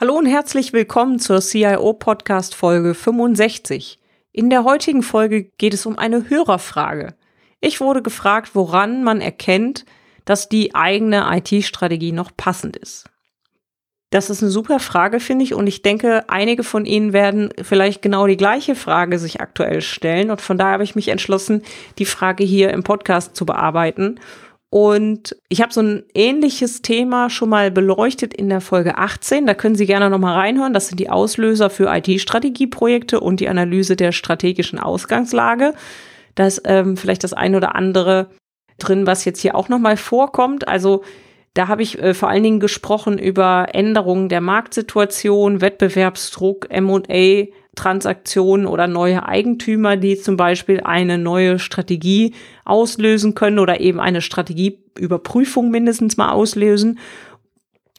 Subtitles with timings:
[0.00, 3.98] Hallo und herzlich willkommen zur CIO Podcast Folge 65.
[4.32, 7.12] In der heutigen Folge geht es um eine Hörerfrage.
[7.60, 9.84] Ich wurde gefragt, woran man erkennt,
[10.24, 13.10] dass die eigene IT-Strategie noch passend ist.
[14.08, 18.00] Das ist eine super Frage, finde ich, und ich denke, einige von Ihnen werden vielleicht
[18.00, 20.30] genau die gleiche Frage sich aktuell stellen.
[20.30, 21.62] Und von daher habe ich mich entschlossen,
[21.98, 24.18] die Frage hier im Podcast zu bearbeiten
[24.70, 29.44] und ich habe so ein ähnliches Thema schon mal beleuchtet in der Folge 18.
[29.44, 30.72] Da können Sie gerne noch mal reinhören.
[30.72, 35.74] Das sind die Auslöser für IT-Strategieprojekte und die Analyse der strategischen Ausgangslage.
[36.36, 38.30] Da ist ähm, vielleicht das eine oder andere
[38.78, 40.68] drin, was jetzt hier auch noch mal vorkommt.
[40.68, 41.02] Also
[41.54, 47.46] da habe ich äh, vor allen Dingen gesprochen über Änderungen der Marktsituation, Wettbewerbsdruck, M&A,
[47.80, 52.34] Transaktionen oder neue Eigentümer, die zum Beispiel eine neue Strategie
[52.66, 56.98] auslösen können oder eben eine Strategieüberprüfung mindestens mal auslösen.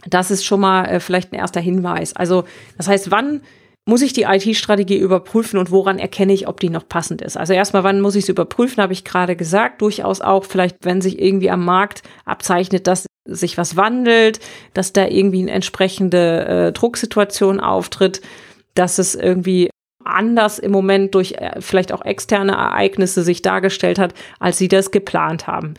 [0.08, 2.16] Das ist schon mal äh, vielleicht ein erster Hinweis.
[2.16, 2.44] Also
[2.78, 3.42] das heißt, wann
[3.86, 7.36] muss ich die IT-Strategie überprüfen und woran erkenne ich, ob die noch passend ist?
[7.36, 9.82] Also erstmal, wann muss ich sie überprüfen, habe ich gerade gesagt.
[9.82, 14.40] Durchaus auch vielleicht, wenn sich irgendwie am Markt abzeichnet, dass sich was wandelt,
[14.76, 18.22] dass da irgendwie eine entsprechende äh, Drucksituation auftritt,
[18.76, 19.71] dass es irgendwie
[20.14, 24.92] anders im Moment durch äh, vielleicht auch externe Ereignisse sich dargestellt hat, als sie das
[24.92, 25.74] geplant haben.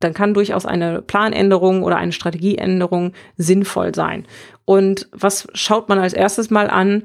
[0.00, 4.26] Dann kann durchaus eine Planänderung oder eine Strategieänderung sinnvoll sein.
[4.64, 7.04] Und was schaut man als erstes mal an?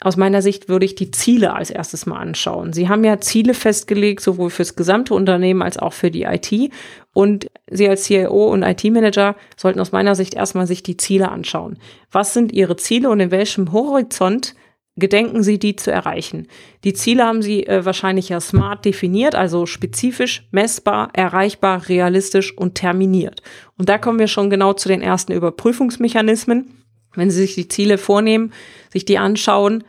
[0.00, 2.74] Aus meiner Sicht würde ich die Ziele als erstes mal anschauen.
[2.74, 6.70] Sie haben ja Ziele festgelegt, sowohl fürs gesamte Unternehmen als auch für die IT.
[7.14, 11.78] Und Sie als CIO und IT-Manager sollten aus meiner Sicht erstmal sich die Ziele anschauen.
[12.12, 14.54] Was sind Ihre Ziele und in welchem Horizont
[14.96, 16.48] gedenken Sie, die zu erreichen?
[16.84, 22.74] Die Ziele haben Sie äh, wahrscheinlich ja smart definiert, also spezifisch, messbar, erreichbar, realistisch und
[22.74, 23.42] terminiert.
[23.78, 26.70] Und da kommen wir schon genau zu den ersten Überprüfungsmechanismen.
[27.14, 28.52] Wenn Sie sich die Ziele vornehmen,
[28.92, 29.84] sich die anschauen,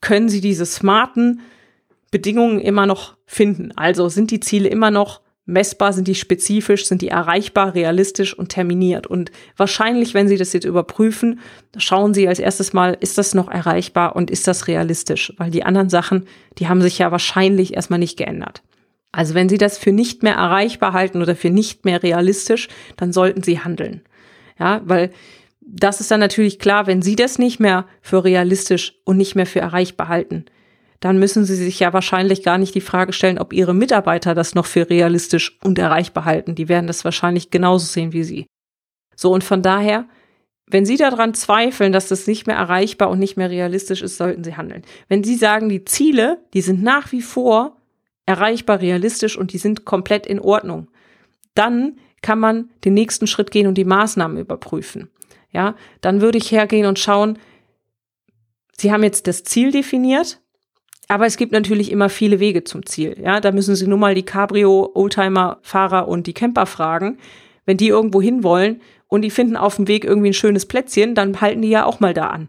[0.00, 1.40] können Sie diese smarten
[2.10, 3.72] Bedingungen immer noch finden.
[3.76, 8.50] Also sind die Ziele immer noch messbar, sind die spezifisch, sind die erreichbar, realistisch und
[8.50, 9.06] terminiert.
[9.06, 11.40] Und wahrscheinlich, wenn Sie das jetzt überprüfen,
[11.76, 15.32] schauen Sie als erstes mal, ist das noch erreichbar und ist das realistisch?
[15.38, 16.26] Weil die anderen Sachen,
[16.58, 18.62] die haben sich ja wahrscheinlich erstmal nicht geändert.
[19.10, 23.14] Also wenn Sie das für nicht mehr erreichbar halten oder für nicht mehr realistisch, dann
[23.14, 24.02] sollten Sie handeln.
[24.58, 25.10] Ja, weil
[25.60, 29.46] das ist dann natürlich klar, wenn Sie das nicht mehr für realistisch und nicht mehr
[29.46, 30.44] für erreichbar halten,
[31.00, 34.54] dann müssen Sie sich ja wahrscheinlich gar nicht die Frage stellen, ob Ihre Mitarbeiter das
[34.54, 36.54] noch für realistisch und erreichbar halten.
[36.54, 38.46] Die werden das wahrscheinlich genauso sehen wie Sie.
[39.14, 40.06] So, und von daher,
[40.66, 44.44] wenn Sie daran zweifeln, dass das nicht mehr erreichbar und nicht mehr realistisch ist, sollten
[44.44, 44.82] Sie handeln.
[45.08, 47.76] Wenn Sie sagen, die Ziele, die sind nach wie vor
[48.26, 50.88] erreichbar, realistisch und die sind komplett in Ordnung,
[51.54, 55.10] dann kann man den nächsten Schritt gehen und die Maßnahmen überprüfen
[55.50, 57.38] ja, dann würde ich hergehen und schauen,
[58.76, 60.40] Sie haben jetzt das Ziel definiert,
[61.08, 63.16] aber es gibt natürlich immer viele Wege zum Ziel.
[63.20, 67.18] Ja, da müssen Sie nur mal die Cabrio, Oldtimer, Fahrer und die Camper fragen.
[67.64, 71.14] Wenn die irgendwo hin wollen und die finden auf dem Weg irgendwie ein schönes Plätzchen,
[71.14, 72.48] dann halten die ja auch mal da an.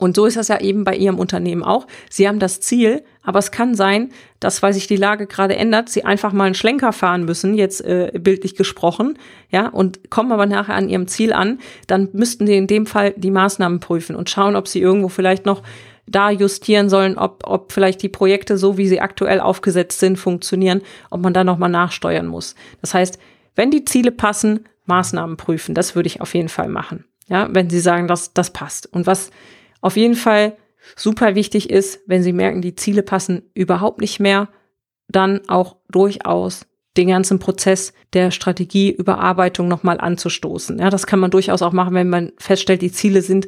[0.00, 1.86] Und so ist das ja eben bei Ihrem Unternehmen auch.
[2.08, 4.08] Sie haben das Ziel, aber es kann sein,
[4.40, 7.84] dass, weil sich die Lage gerade ändert, Sie einfach mal einen Schlenker fahren müssen, jetzt
[7.84, 9.18] äh, bildlich gesprochen,
[9.50, 13.12] ja, und kommen aber nachher an Ihrem Ziel an, dann müssten Sie in dem Fall
[13.14, 15.62] die Maßnahmen prüfen und schauen, ob Sie irgendwo vielleicht noch
[16.10, 20.82] da justieren sollen, ob, ob vielleicht die Projekte, so wie sie aktuell aufgesetzt sind, funktionieren,
[21.10, 22.54] ob man da nochmal nachsteuern muss.
[22.80, 23.18] Das heißt,
[23.54, 27.04] wenn die Ziele passen, Maßnahmen prüfen, das würde ich auf jeden Fall machen.
[27.28, 28.92] Ja, wenn Sie sagen, dass das passt.
[28.92, 29.30] Und was
[29.80, 30.56] auf jeden Fall
[30.96, 34.48] super wichtig ist, wenn Sie merken, die Ziele passen überhaupt nicht mehr,
[35.08, 36.66] dann auch durchaus
[36.96, 40.78] den ganzen Prozess der Strategieüberarbeitung nochmal anzustoßen.
[40.80, 43.46] Ja, das kann man durchaus auch machen, wenn man feststellt, die Ziele sind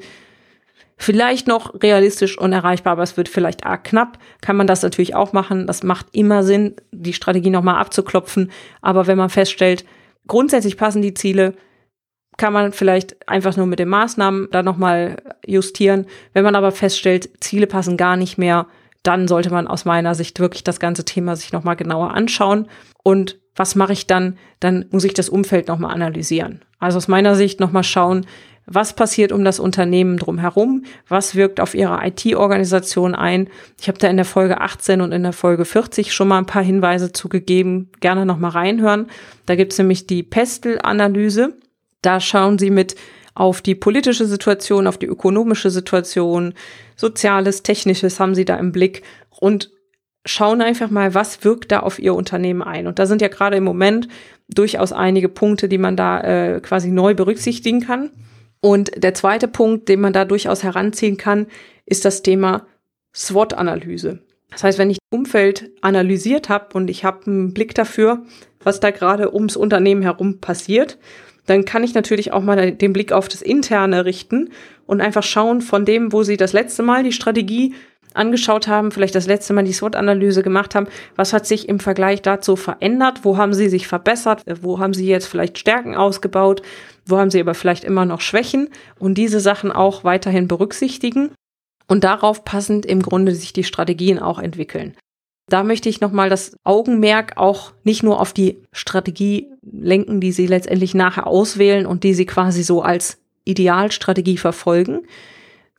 [0.96, 5.14] vielleicht noch realistisch und erreichbar, aber es wird vielleicht arg knapp, kann man das natürlich
[5.14, 5.66] auch machen.
[5.66, 8.50] Das macht immer Sinn, die Strategie nochmal abzuklopfen.
[8.80, 9.84] Aber wenn man feststellt,
[10.26, 11.54] grundsätzlich passen die Ziele,
[12.36, 15.16] kann man vielleicht einfach nur mit den Maßnahmen da nochmal
[15.46, 16.06] justieren.
[16.32, 18.66] Wenn man aber feststellt, Ziele passen gar nicht mehr,
[19.02, 22.68] dann sollte man aus meiner Sicht wirklich das ganze Thema sich nochmal genauer anschauen.
[23.02, 24.38] Und was mache ich dann?
[24.60, 26.62] Dann muss ich das Umfeld nochmal analysieren.
[26.78, 28.26] Also aus meiner Sicht nochmal schauen,
[28.66, 33.48] was passiert um das Unternehmen drumherum, was wirkt auf ihre IT-Organisation ein.
[33.80, 36.46] Ich habe da in der Folge 18 und in der Folge 40 schon mal ein
[36.46, 37.90] paar Hinweise zugegeben.
[38.00, 39.06] Gerne noch mal reinhören.
[39.46, 41.54] Da gibt's nämlich die Pestel-Analyse.
[42.02, 42.94] Da schauen sie mit
[43.34, 46.54] auf die politische Situation, auf die ökonomische Situation,
[46.96, 49.70] soziales, technisches haben sie da im Blick und
[50.24, 52.86] schauen einfach mal, was wirkt da auf ihr Unternehmen ein.
[52.86, 54.08] Und da sind ja gerade im Moment
[54.48, 58.10] durchaus einige Punkte, die man da äh, quasi neu berücksichtigen kann.
[58.62, 61.48] Und der zweite Punkt, den man da durchaus heranziehen kann,
[61.84, 62.66] ist das Thema
[63.14, 64.20] SWOT-Analyse.
[64.50, 68.22] Das heißt, wenn ich Umfeld analysiert habe und ich habe einen Blick dafür,
[68.62, 70.98] was da gerade ums Unternehmen herum passiert,
[71.46, 74.50] dann kann ich natürlich auch mal den Blick auf das Interne richten
[74.86, 77.74] und einfach schauen von dem, wo Sie das letzte Mal die Strategie
[78.16, 80.86] angeschaut haben, vielleicht das letzte Mal die SWOT-Analyse gemacht haben,
[81.16, 85.06] was hat sich im Vergleich dazu verändert, wo haben Sie sich verbessert, wo haben Sie
[85.06, 86.62] jetzt vielleicht Stärken ausgebaut,
[87.06, 88.68] wo haben Sie aber vielleicht immer noch Schwächen?
[88.98, 91.30] Und diese Sachen auch weiterhin berücksichtigen
[91.88, 94.94] und darauf passend im Grunde sich die Strategien auch entwickeln.
[95.48, 100.46] Da möchte ich nochmal das Augenmerk auch nicht nur auf die Strategie lenken, die Sie
[100.46, 105.00] letztendlich nachher auswählen und die Sie quasi so als Idealstrategie verfolgen,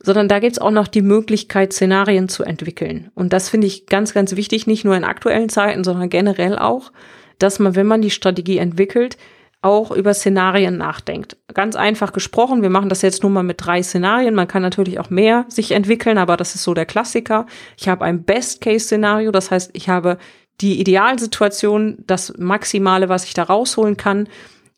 [0.04, 3.10] sondern da gibt's auch noch die Möglichkeit, Szenarien zu entwickeln.
[3.14, 6.92] Und das finde ich ganz, ganz wichtig, nicht nur in aktuellen Zeiten, sondern generell auch,
[7.38, 9.16] dass man, wenn man die Strategie entwickelt,
[9.62, 11.38] auch über Szenarien nachdenkt.
[11.54, 14.34] Ganz einfach gesprochen, wir machen das jetzt nur mal mit drei Szenarien.
[14.34, 17.46] Man kann natürlich auch mehr sich entwickeln, aber das ist so der Klassiker.
[17.78, 20.18] Ich habe ein Best-Case-Szenario, das heißt, ich habe
[20.60, 24.28] die Idealsituation, das Maximale, was ich da rausholen kann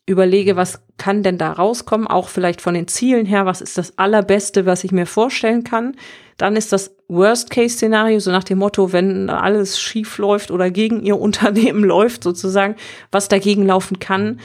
[0.06, 3.99] überlege, was kann denn da rauskommen, auch vielleicht von den Zielen her, was ist das
[3.99, 5.97] Allerbeste, was ich mir vorstellen kann.
[6.38, 11.19] Dann ist das Worst-Case-Szenario, so nach dem Motto, wenn alles schief läuft oder gegen ihr
[11.20, 12.76] Unternehmen läuft, sozusagen,
[13.11, 14.41] was dagegen laufen kann.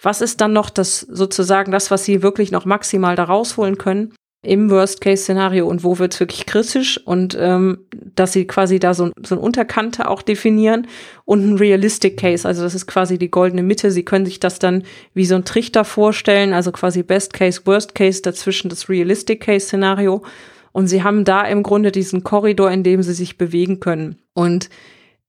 [0.00, 4.14] Was ist dann noch das sozusagen das, was sie wirklich noch maximal da rausholen können?
[4.44, 7.78] Im Worst-Case-Szenario und wo wird es wirklich kritisch und ähm,
[8.14, 10.86] dass sie quasi da so, so ein Unterkante auch definieren
[11.24, 13.90] und ein Realistic Case, also das ist quasi die goldene Mitte.
[13.90, 17.94] Sie können sich das dann wie so ein Trichter vorstellen, also quasi Best Case, Worst
[17.94, 20.22] Case, dazwischen das Realistic Case-Szenario.
[20.72, 24.16] Und sie haben da im Grunde diesen Korridor, in dem sie sich bewegen können.
[24.32, 24.70] Und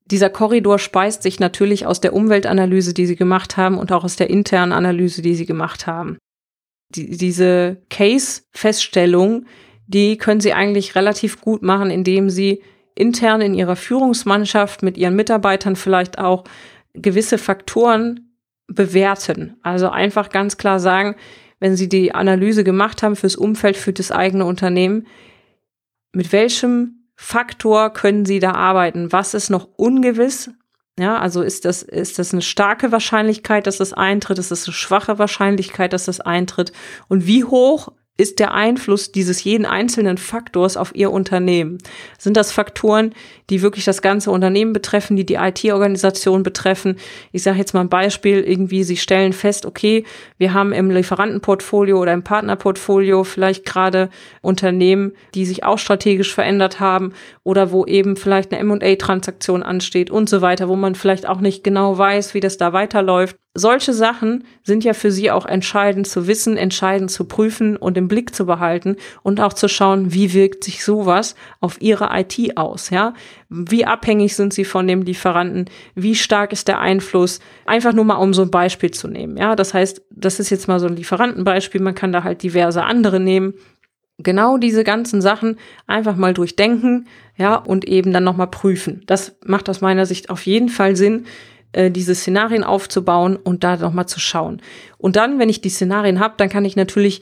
[0.06, 4.16] dieser Korridor speist sich natürlich aus der Umweltanalyse, die sie gemacht haben und auch aus
[4.16, 6.18] der internen Analyse, die sie gemacht haben
[6.90, 9.46] die, diese Case-Feststellung,
[9.88, 12.64] die können sie eigentlich relativ gut machen, indem sie
[12.96, 16.46] intern in ihrer Führungsmannschaft mit ihren Mitarbeitern vielleicht auch
[16.94, 18.32] gewisse Faktoren
[18.68, 19.58] bewerten.
[19.62, 21.16] Also einfach ganz klar sagen,
[21.60, 25.08] wenn sie die Analyse gemacht haben fürs Umfeld, für das eigene Unternehmen,
[26.14, 29.12] mit welchem Faktor können sie da arbeiten?
[29.12, 30.52] Was ist noch ungewiss?
[30.98, 34.40] Ja, also ist das, ist das eine starke Wahrscheinlichkeit, dass das eintritt?
[34.40, 36.72] Ist das eine schwache Wahrscheinlichkeit, dass das eintritt?
[37.10, 41.80] Und wie hoch ist der Einfluss dieses jeden einzelnen Faktors auf Ihr Unternehmen?
[42.18, 43.14] Sind das Faktoren,
[43.50, 46.96] die wirklich das ganze Unternehmen betreffen, die die IT-Organisation betreffen?
[47.34, 50.06] Ich sage jetzt mal ein Beispiel, irgendwie Sie stellen fest, okay,
[50.38, 54.10] wir haben im Lieferantenportfolio oder im Partnerportfolio vielleicht gerade
[54.42, 57.14] Unternehmen, die sich auch strategisch verändert haben
[57.44, 61.66] oder wo eben vielleicht eine M&A-Transaktion ansteht und so weiter, wo man vielleicht auch nicht
[61.66, 66.28] genau weiß, wie das da weiterläuft solche Sachen sind ja für sie auch entscheidend zu
[66.28, 70.66] wissen, entscheidend zu prüfen und im Blick zu behalten und auch zu schauen, wie wirkt
[70.66, 73.14] sich sowas auf ihre IT aus, ja?
[73.48, 75.70] Wie abhängig sind sie von dem Lieferanten?
[75.96, 77.40] Wie stark ist der Einfluss?
[77.66, 79.56] Einfach nur mal um so ein Beispiel zu nehmen, ja?
[79.56, 83.22] Das heißt, das ist jetzt mal so ein Lieferantenbeispiel, man kann da halt diverse andere
[83.22, 83.54] nehmen.
[84.18, 85.58] Genau diese ganzen Sachen
[85.88, 87.08] einfach mal durchdenken,
[87.38, 89.04] ja, und eben dann nochmal prüfen.
[89.08, 91.26] Das macht aus meiner Sicht auf jeden Fall Sinn,
[91.76, 94.62] äh, diese Szenarien aufzubauen und da nochmal zu schauen.
[94.98, 97.22] Und dann, wenn ich die Szenarien habe, dann kann ich natürlich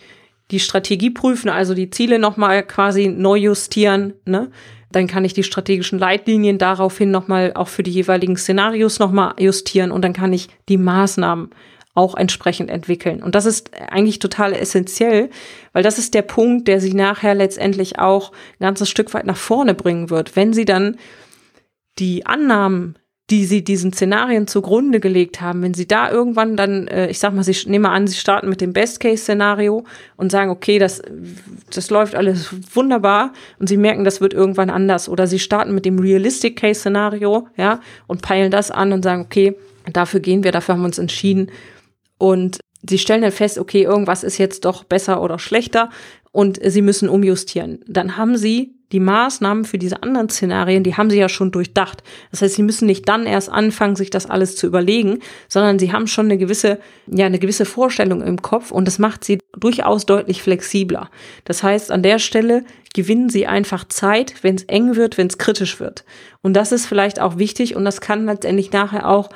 [0.52, 4.14] die Strategie prüfen, also die Ziele nochmal quasi neu justieren.
[4.26, 4.52] Ne?
[4.92, 9.92] Dann kann ich die strategischen Leitlinien daraufhin nochmal auch für die jeweiligen Szenarios nochmal justieren
[9.92, 11.50] und dann kann ich die Maßnahmen
[11.96, 13.22] auch entsprechend entwickeln.
[13.22, 15.30] Und das ist eigentlich total essentiell,
[15.74, 19.38] weil das ist der Punkt, der sie nachher letztendlich auch ein ganzes Stück weit nach
[19.38, 20.36] vorne bringen wird.
[20.36, 20.98] Wenn sie dann
[22.00, 22.98] die Annahmen
[23.30, 27.34] die sie diesen Szenarien zugrunde gelegt haben, wenn sie da irgendwann dann, äh, ich sag
[27.34, 29.86] mal, sie nehmen an, sie starten mit dem Best-Case-Szenario
[30.18, 31.02] und sagen, okay, das,
[31.74, 35.08] das läuft alles wunderbar und sie merken, das wird irgendwann anders.
[35.08, 39.56] Oder sie starten mit dem Realistic-Case-Szenario, ja, und peilen das an und sagen, okay,
[39.92, 41.50] dafür gehen wir, dafür haben wir uns entschieden.
[42.18, 45.90] Und sie stellen dann fest, okay, irgendwas ist jetzt doch besser oder schlechter
[46.34, 47.80] und sie müssen umjustieren.
[47.88, 52.04] Dann haben sie die Maßnahmen für diese anderen Szenarien, die haben sie ja schon durchdacht.
[52.32, 55.92] Das heißt, sie müssen nicht dann erst anfangen, sich das alles zu überlegen, sondern sie
[55.92, 60.06] haben schon eine gewisse, ja, eine gewisse Vorstellung im Kopf und das macht sie durchaus
[60.06, 61.10] deutlich flexibler.
[61.46, 65.40] Das heißt, an der Stelle gewinnen sie einfach Zeit, wenn es eng wird, wenn es
[65.40, 66.04] kritisch wird.
[66.42, 69.30] Und das ist vielleicht auch wichtig und das kann letztendlich nachher auch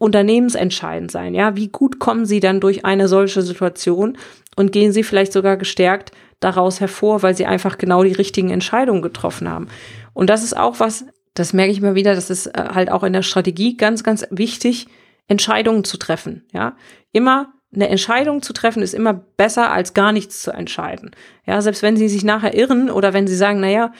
[0.00, 1.34] unternehmensentscheidend sein.
[1.34, 4.16] Ja, wie gut kommen Sie dann durch eine solche Situation
[4.56, 9.02] und gehen Sie vielleicht sogar gestärkt daraus hervor, weil Sie einfach genau die richtigen Entscheidungen
[9.02, 9.68] getroffen haben.
[10.14, 11.04] Und das ist auch was,
[11.34, 14.26] das merke ich immer wieder, das ist äh, halt auch in der Strategie ganz, ganz
[14.30, 14.86] wichtig,
[15.28, 16.46] Entscheidungen zu treffen.
[16.54, 16.76] Ja,
[17.12, 21.10] immer eine Entscheidung zu treffen ist immer besser als gar nichts zu entscheiden.
[21.44, 23.92] Ja, selbst wenn Sie sich nachher irren oder wenn Sie sagen, naja,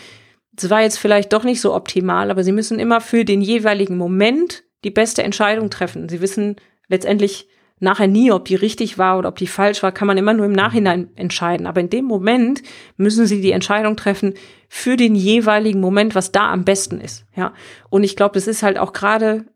[0.57, 3.99] es war jetzt vielleicht doch nicht so optimal, aber Sie müssen immer für den jeweiligen
[3.99, 6.08] Moment die beste Entscheidung treffen.
[6.08, 6.56] Sie wissen
[6.88, 7.49] letztendlich
[7.80, 10.46] nachher nie, ob die richtig war oder ob die falsch war, kann man immer nur
[10.46, 11.66] im Nachhinein entscheiden.
[11.66, 12.62] Aber in dem Moment
[12.96, 14.34] müssen Sie die Entscheidung treffen
[14.68, 17.25] für den jeweiligen Moment, was da am besten ist.
[17.34, 17.54] Ja.
[17.88, 19.46] Und ich glaube, das ist halt auch gerade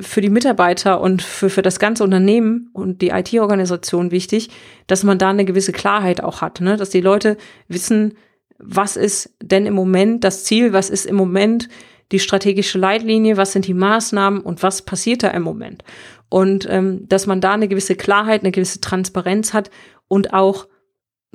[0.00, 4.50] für die Mitarbeiter und für, für das ganze Unternehmen und die IT-Organisation wichtig,
[4.86, 6.76] dass man da eine gewisse Klarheit auch hat, ne?
[6.76, 7.36] dass die Leute
[7.68, 8.14] wissen,
[8.58, 11.68] was ist denn im Moment das Ziel, was ist im Moment
[12.12, 15.84] die strategische Leitlinie, was sind die Maßnahmen und was passiert da im Moment.
[16.28, 19.70] Und ähm, dass man da eine gewisse Klarheit, eine gewisse Transparenz hat
[20.08, 20.66] und auch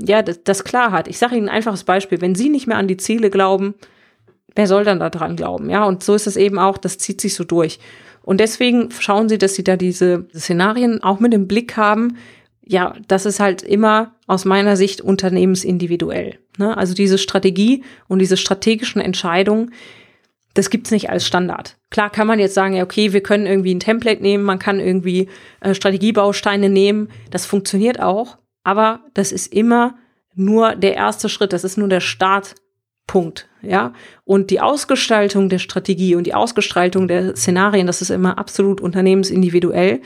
[0.01, 1.07] ja, das, das klar hat.
[1.07, 2.21] Ich sage Ihnen ein einfaches Beispiel.
[2.21, 3.75] Wenn Sie nicht mehr an die Ziele glauben,
[4.55, 5.69] wer soll dann daran glauben?
[5.69, 7.79] Ja, und so ist es eben auch, das zieht sich so durch.
[8.23, 12.17] Und deswegen schauen Sie, dass Sie da diese Szenarien auch mit im Blick haben.
[12.65, 16.37] Ja, das ist halt immer aus meiner Sicht unternehmensindividuell.
[16.57, 16.77] Ne?
[16.77, 19.71] Also diese Strategie und diese strategischen Entscheidungen,
[20.53, 21.77] das gibt's nicht als Standard.
[21.89, 24.79] Klar kann man jetzt sagen, ja, okay, wir können irgendwie ein Template nehmen, man kann
[24.79, 25.29] irgendwie
[25.61, 29.95] äh, Strategiebausteine nehmen, das funktioniert auch, aber das ist immer
[30.35, 33.93] nur der erste Schritt, das ist nur der Startpunkt, ja.
[34.23, 40.01] Und die Ausgestaltung der Strategie und die Ausgestaltung der Szenarien, das ist immer absolut unternehmensindividuell.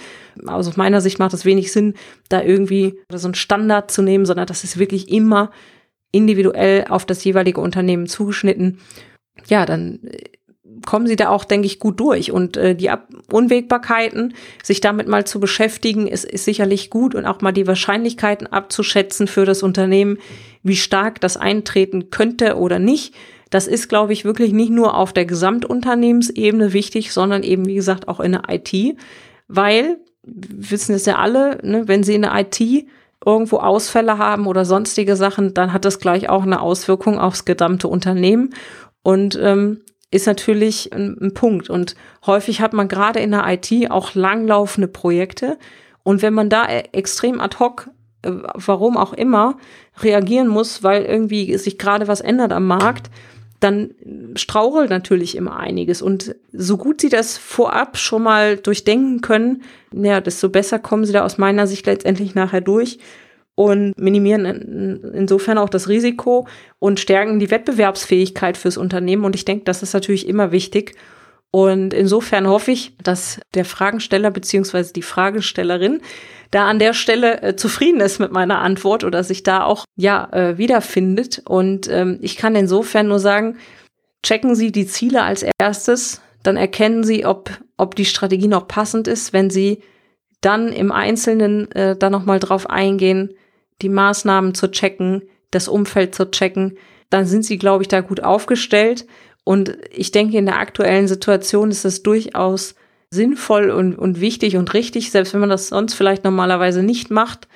[0.45, 1.93] Also aus meiner Sicht macht es wenig Sinn,
[2.29, 5.51] da irgendwie so einen Standard zu nehmen, sondern das ist wirklich immer
[6.11, 8.79] individuell auf das jeweilige Unternehmen zugeschnitten
[9.47, 10.23] ja, dann äh,
[10.85, 12.31] kommen sie da auch, denke ich, gut durch.
[12.31, 17.25] Und äh, die Ab Unwägbarkeiten, sich damit mal zu beschäftigen, ist, ist sicherlich gut und
[17.25, 20.17] auch mal die Wahrscheinlichkeiten abzuschätzen für das Unternehmen,
[20.63, 23.13] wie stark das eintreten könnte oder nicht.
[23.49, 28.07] Das ist, glaube ich, wirklich nicht nur auf der Gesamtunternehmensebene wichtig, sondern eben, wie gesagt,
[28.07, 28.97] auch in der IT,
[29.47, 32.59] weil, wissen es ja alle, ne, wenn Sie in der IT
[33.23, 37.87] irgendwo Ausfälle haben oder sonstige Sachen, dann hat das gleich auch eine Auswirkung aufs gesamte
[37.87, 38.53] Unternehmen.
[39.03, 39.81] Und ähm,
[40.11, 41.69] ist natürlich ein, ein Punkt.
[41.69, 41.95] Und
[42.25, 45.57] häufig hat man gerade in der IT auch langlaufende Projekte.
[46.03, 47.89] Und wenn man da e, extrem ad hoc,
[48.21, 49.57] äh, warum auch immer,
[50.01, 53.09] reagieren muss, weil irgendwie sich gerade was ändert am Markt,
[53.59, 53.91] dann
[54.35, 56.01] strauchelt natürlich immer einiges.
[56.01, 61.13] Und so gut sie das vorab schon mal durchdenken können, ja, desto besser kommen sie
[61.13, 62.99] da aus meiner Sicht letztendlich nachher durch
[63.55, 64.45] und minimieren
[65.13, 66.47] insofern auch das Risiko
[66.79, 69.25] und stärken die Wettbewerbsfähigkeit fürs Unternehmen.
[69.25, 70.95] Und ich denke, das ist natürlich immer wichtig.
[71.51, 76.01] Und insofern hoffe ich, dass der Fragensteller beziehungsweise die Fragestellerin
[76.49, 80.29] da an der Stelle äh, zufrieden ist mit meiner Antwort oder sich da auch ja
[80.31, 81.43] äh, wiederfindet.
[81.45, 83.57] Und ähm, ich kann insofern nur sagen,
[84.23, 89.07] checken Sie die Ziele als erstes, dann erkennen Sie, ob, ob die Strategie noch passend
[89.07, 89.83] ist, wenn Sie
[90.41, 93.35] dann im Einzelnen äh, da nochmal drauf eingehen,
[93.81, 96.77] die Maßnahmen zu checken, das Umfeld zu checken,
[97.09, 99.05] dann sind sie, glaube ich, da gut aufgestellt.
[99.43, 102.75] Und ich denke, in der aktuellen Situation ist es durchaus
[103.11, 107.47] sinnvoll und, und wichtig und richtig, selbst wenn man das sonst vielleicht normalerweise nicht macht,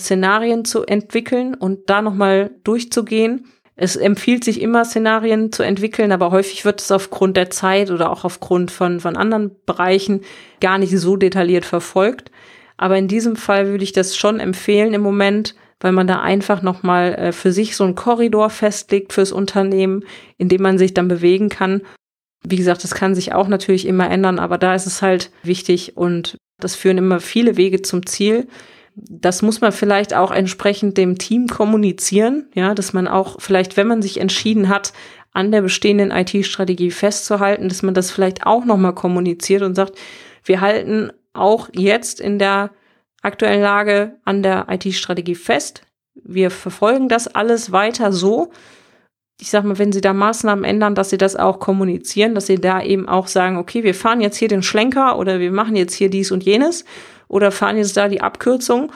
[0.00, 3.46] Szenarien zu entwickeln und da nochmal durchzugehen.
[3.76, 8.10] Es empfiehlt sich immer, Szenarien zu entwickeln, aber häufig wird es aufgrund der Zeit oder
[8.10, 10.22] auch aufgrund von, von anderen Bereichen
[10.60, 12.30] gar nicht so detailliert verfolgt.
[12.76, 16.62] Aber in diesem Fall würde ich das schon empfehlen im Moment, weil man da einfach
[16.62, 20.04] nochmal äh, für sich so einen Korridor festlegt fürs Unternehmen,
[20.38, 21.82] in dem man sich dann bewegen kann.
[22.44, 25.96] Wie gesagt, das kann sich auch natürlich immer ändern, aber da ist es halt wichtig
[25.96, 28.46] und das führen immer viele Wege zum Ziel.
[28.94, 33.86] Das muss man vielleicht auch entsprechend dem Team kommunizieren, ja, dass man auch vielleicht, wenn
[33.86, 34.94] man sich entschieden hat,
[35.32, 39.98] an der bestehenden IT-Strategie festzuhalten, dass man das vielleicht auch nochmal kommuniziert und sagt,
[40.44, 42.70] wir halten auch jetzt in der
[43.26, 45.82] aktuellen Lage an der IT-Strategie fest.
[46.14, 48.50] Wir verfolgen das alles weiter so.
[49.38, 52.58] Ich sag mal, wenn Sie da Maßnahmen ändern, dass Sie das auch kommunizieren, dass Sie
[52.58, 55.94] da eben auch sagen, okay, wir fahren jetzt hier den Schlenker oder wir machen jetzt
[55.94, 56.86] hier dies und jenes
[57.28, 58.90] oder fahren jetzt da die Abkürzung.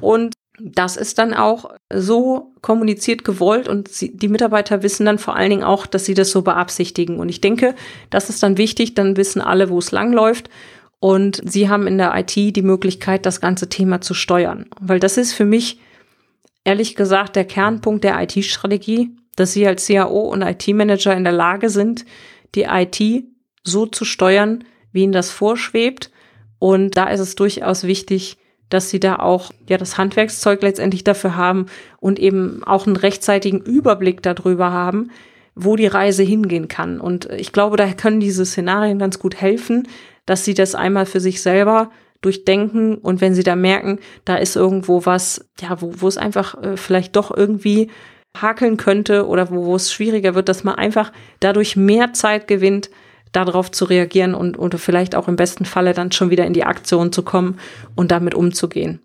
[0.00, 5.34] Und das ist dann auch so kommuniziert gewollt und sie, die Mitarbeiter wissen dann vor
[5.36, 7.18] allen Dingen auch, dass sie das so beabsichtigen.
[7.18, 7.74] Und ich denke,
[8.10, 10.48] das ist dann wichtig, dann wissen alle, wo es langläuft.
[11.04, 14.64] Und sie haben in der IT die Möglichkeit, das ganze Thema zu steuern.
[14.80, 15.78] Weil das ist für mich
[16.64, 21.68] ehrlich gesagt der Kernpunkt der IT-Strategie, dass sie als CAO und IT-Manager in der Lage
[21.68, 22.06] sind,
[22.54, 23.24] die IT
[23.62, 26.10] so zu steuern, wie ihnen das vorschwebt.
[26.58, 28.38] Und da ist es durchaus wichtig,
[28.70, 31.66] dass sie da auch ja das Handwerkszeug letztendlich dafür haben
[32.00, 35.10] und eben auch einen rechtzeitigen Überblick darüber haben,
[35.54, 36.98] wo die Reise hingehen kann.
[36.98, 39.86] Und ich glaube, da können diese Szenarien ganz gut helfen,
[40.26, 41.90] dass sie das einmal für sich selber
[42.20, 46.60] durchdenken und wenn sie da merken, da ist irgendwo was, ja, wo, wo es einfach
[46.62, 47.90] äh, vielleicht doch irgendwie
[48.40, 52.90] hakeln könnte oder wo, wo es schwieriger wird, dass man einfach dadurch mehr Zeit gewinnt,
[53.32, 56.64] darauf zu reagieren und oder vielleicht auch im besten Falle dann schon wieder in die
[56.64, 57.58] Aktion zu kommen
[57.94, 59.00] und damit umzugehen.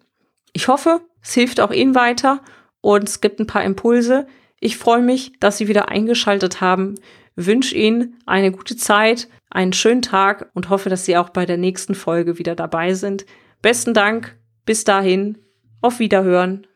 [0.54, 2.42] Ich hoffe, es hilft auch Ihnen weiter
[2.82, 4.28] und es gibt ein paar Impulse.
[4.60, 6.96] Ich freue mich, dass Sie wieder eingeschaltet haben,
[7.36, 11.58] wünsche Ihnen eine gute Zeit, einen schönen Tag und hoffe, dass Sie auch bei der
[11.58, 13.26] nächsten Folge wieder dabei sind.
[13.62, 15.38] Besten Dank, bis dahin,
[15.82, 16.68] auf Wiederhören.